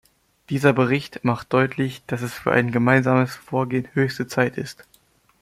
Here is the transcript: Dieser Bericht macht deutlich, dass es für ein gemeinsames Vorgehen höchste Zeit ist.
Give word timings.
Dieser 0.49 0.73
Bericht 0.73 1.23
macht 1.23 1.53
deutlich, 1.53 2.01
dass 2.07 2.23
es 2.23 2.33
für 2.33 2.51
ein 2.51 2.71
gemeinsames 2.71 3.35
Vorgehen 3.35 3.87
höchste 3.93 4.25
Zeit 4.25 4.57
ist. 4.57 4.87